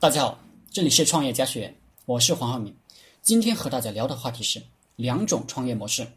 [0.00, 0.38] 大家好，
[0.70, 2.74] 这里是创业家学院，我是黄浩明。
[3.20, 4.58] 今天和大家聊的话题是
[4.96, 6.10] 两种创业模式，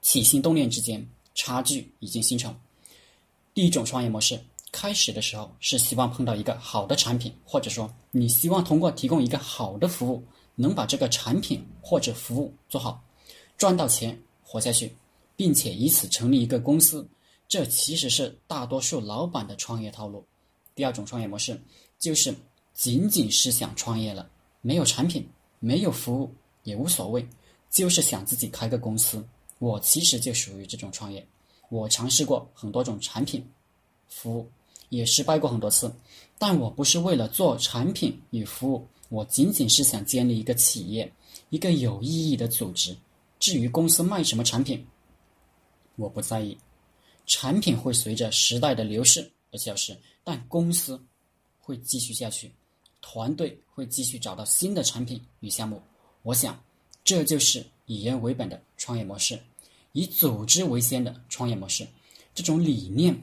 [0.00, 2.58] 起心动念之间差距已经形成。
[3.52, 4.40] 第一种创业模式，
[4.72, 10.24] 开始的时候是希望碰到一个好的产品，或者说你希望通过提供一个好的服务，
[10.54, 13.04] 能把这个产品或者服务做好，
[13.58, 14.90] 赚到钱活下去，
[15.36, 17.06] 并且以此成立一个公司。
[17.46, 20.26] 这其实是大多数老板的创业套路。
[20.74, 21.60] 第二种创业模式
[21.98, 22.34] 就是。
[22.74, 24.28] 仅仅是想创业了，
[24.60, 25.28] 没有产品，
[25.60, 27.26] 没有服务也无所谓，
[27.70, 29.24] 就是想自己开个公司。
[29.58, 31.24] 我其实就属于这种创业，
[31.68, 33.46] 我尝试过很多种产品、
[34.08, 34.50] 服务，
[34.88, 35.94] 也失败过很多次。
[36.38, 41.12] 但我不是为了做产品与服务，我仅仅是想建立一个企业，
[41.50, 42.96] 一个有意义的组织。
[43.38, 44.84] 至于公司卖什么产品，
[45.96, 46.58] 我不在意。
[47.24, 51.00] 产品会随着时代的流逝而消失，但公司
[51.60, 52.50] 会继续下去。
[53.02, 55.82] 团队会继续找到新的产品与项目，
[56.22, 56.58] 我想，
[57.04, 59.38] 这就是以人为本的创业模式，
[59.92, 61.86] 以组织为先的创业模式。
[62.34, 63.14] 这种理念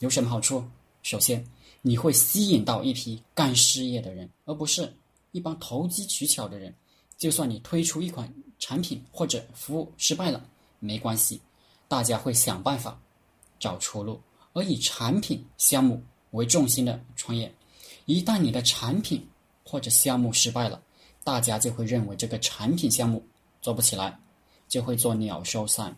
[0.00, 0.62] 有什么好处？
[1.02, 1.42] 首先，
[1.80, 4.92] 你会吸引到一批干事业的人，而不是
[5.30, 6.74] 一帮投机取巧的人。
[7.16, 10.46] 就算你推出一款产品或者服务失败了，
[10.78, 11.40] 没关系，
[11.88, 13.00] 大家会想办法
[13.58, 14.20] 找出路。
[14.52, 17.54] 而以产品项目为重心的创业。
[18.06, 19.26] 一旦你的产品
[19.64, 20.82] 或者项目失败了，
[21.22, 23.24] 大家就会认为这个产品项目
[23.60, 24.18] 做不起来，
[24.68, 25.96] 就会做鸟兽散。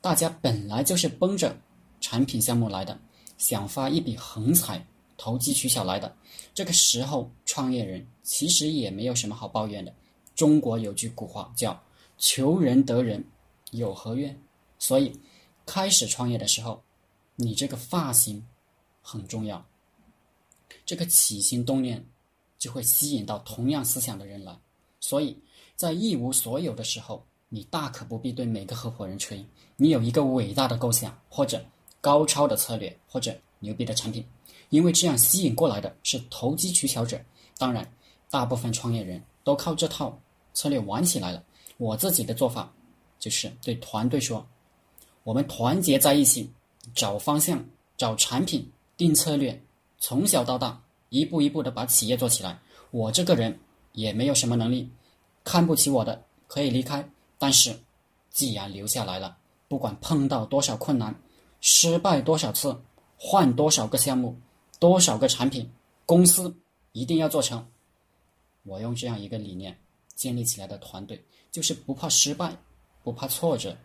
[0.00, 1.56] 大家本来就是奔着
[2.00, 2.98] 产品项目来的，
[3.36, 4.84] 想发一笔横财，
[5.16, 6.16] 投机取巧来的。
[6.54, 9.94] 这个时候，创业人其实也没有什么好抱怨的。
[10.34, 11.78] 中国有句古话叫
[12.16, 13.22] “求人得人，
[13.72, 14.36] 有何怨”。
[14.78, 15.12] 所以，
[15.66, 16.82] 开始创业的时候，
[17.36, 18.42] 你这个发型
[19.02, 19.62] 很重要。
[20.90, 22.04] 这个起心动念，
[22.58, 24.58] 就会吸引到同样思想的人来。
[24.98, 25.38] 所以
[25.76, 29.46] 在一无所有的时候，你大可不必对每个合伙人吹。
[29.76, 31.64] 你有一个伟大的构想，或者
[32.00, 34.26] 高超的策略，或者牛逼的产品，
[34.70, 37.20] 因为这样吸引过来的是投机取巧者。
[37.56, 37.88] 当然，
[38.28, 40.20] 大部分创业人都靠这套
[40.54, 41.40] 策略玩起来了。
[41.76, 42.68] 我自己的做法
[43.20, 44.44] 就是对团队说
[45.22, 46.50] ：“我们团结在一起，
[46.96, 47.64] 找方向，
[47.96, 49.56] 找产品，定策略。”
[50.00, 52.58] 从小到大，一步一步的把企业做起来。
[52.90, 53.56] 我这个人
[53.92, 54.90] 也没有什么能力，
[55.44, 57.06] 看不起我的可以离开。
[57.38, 57.78] 但是，
[58.30, 59.36] 既然留下来了，
[59.68, 61.14] 不管碰到多少困难，
[61.60, 62.76] 失败多少次，
[63.16, 64.36] 换多少个项目，
[64.78, 65.70] 多少个产品，
[66.06, 66.54] 公司
[66.92, 67.64] 一定要做成。
[68.62, 69.78] 我用这样一个理念
[70.14, 71.22] 建立起来的团队，
[71.52, 72.56] 就是不怕失败，
[73.04, 73.76] 不怕挫折，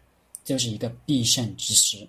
[0.44, 2.08] 就是一个必胜之师，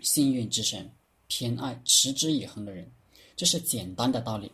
[0.00, 0.90] 幸运之神。
[1.28, 2.90] 偏爱持之以恒的人，
[3.36, 4.50] 这是简单的道理。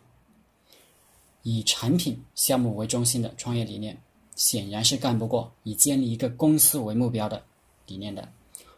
[1.43, 4.01] 以产品项目为中心的创业理念，
[4.37, 7.43] 显然是干不过以建立一个公司为目标的
[7.87, 8.33] 理念的。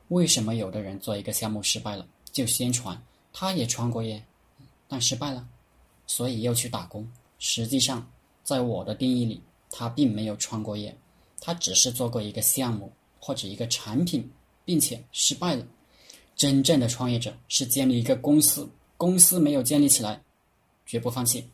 [0.08, 3.00] 为什么有的人做一个项目失败了，就宣传
[3.32, 4.22] 他也创过业，
[4.88, 5.46] 但失败了，
[6.06, 7.06] 所以又去打工？
[7.38, 8.10] 实际上，
[8.42, 10.96] 在我的定义里，他并没有创过业，
[11.40, 14.30] 他只是做过一个项目或者一个产品，
[14.64, 15.66] 并且失败了。
[16.36, 20.20] 真正的创业者是建立一个公司，公司没有建立起来，
[20.84, 21.48] 绝不放弃。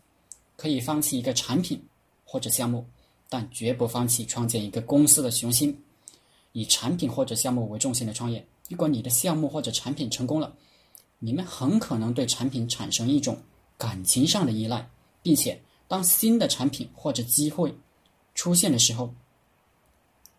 [0.56, 1.82] 可以放弃一个产品
[2.24, 2.84] 或者项目，
[3.28, 5.76] 但绝不放弃创建一个公司的雄心。
[6.52, 10.52] 以产品或者项目为重心的创业，如果你的项目或者产品成功了，
[11.18, 13.40] 你们很可能对产品产生一种
[13.78, 14.88] 感情上的依赖，
[15.22, 17.74] 并且当新的产品或者机会
[18.34, 19.14] 出现的时候，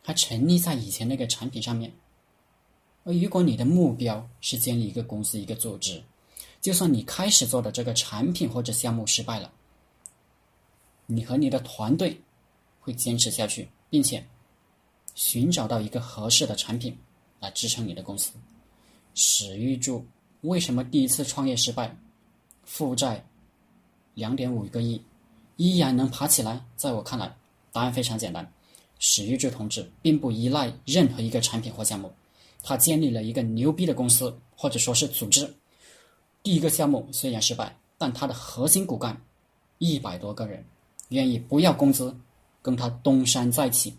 [0.04, 1.92] 还沉溺在以前那个产品上面。
[3.04, 6.04] 而如果你的目标是建立一个公司、一个组织，
[6.62, 9.52] 就算你开始做的这个产品或者项目失败了，
[11.08, 12.22] 你和你的团队
[12.80, 14.24] 会坚持下去，并且
[15.16, 16.96] 寻找到一个合适的产品
[17.40, 18.32] 来支撑你的公司。
[19.16, 20.06] 史玉柱
[20.42, 21.98] 为什么第一次创业失败，
[22.64, 23.26] 负债
[24.14, 25.02] 两点五个亿，
[25.58, 26.64] 依然能爬起来？
[26.76, 27.36] 在我看来，
[27.72, 28.54] 答案非常简单：
[29.00, 32.14] 史玉柱同志并不依赖任何一个产品或项目。
[32.64, 35.52] 他建立了一个牛逼的公司，或者说是组织。
[36.44, 39.20] 第一个项目虽然失败，但他的核心骨干
[39.78, 40.64] 一百多个人
[41.10, 42.16] 愿意不要工资，
[42.62, 43.94] 跟他东山再起，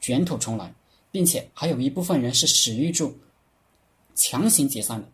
[0.00, 0.72] 卷土重来，
[1.10, 3.14] 并且还有一部分人是史玉柱
[4.14, 5.08] 强行解散的。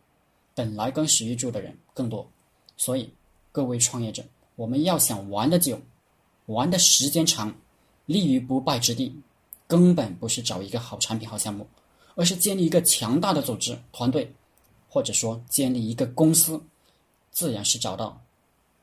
[0.54, 2.28] 本来跟史玉柱的人更多，
[2.76, 3.08] 所以
[3.50, 4.22] 各位创业者，
[4.56, 5.80] 我们要想玩的久，
[6.46, 7.54] 玩的时间长，
[8.06, 9.14] 立于不败之地，
[9.66, 11.66] 根本不是找一个好产品、好项目。
[12.20, 14.30] 而是建立一个强大的组织团队，
[14.90, 16.62] 或者说建立一个公司，
[17.30, 18.20] 自然是找到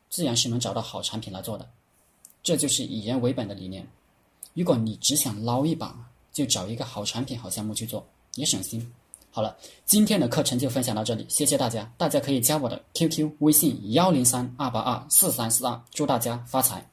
[0.10, 1.70] 自然是能找到好产品来做的。
[2.42, 3.88] 这就是以人为本的理念。
[4.56, 5.96] 如果你只想捞一把，
[6.34, 8.04] 就找一个好产品、好项目去做，
[8.34, 8.92] 也省心。
[9.30, 9.56] 好了，
[9.86, 11.88] 今天的课程就分享到这里，谢谢大家。
[11.96, 16.84] 大家可以加我的 QQ 微信幺零三二八二四三四二，祝大家发财。